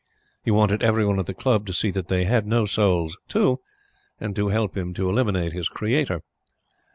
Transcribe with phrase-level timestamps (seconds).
[0.43, 3.59] He wanted every one at the Club to see that they had no souls too,
[4.19, 6.23] and to help him to eliminate his Creator.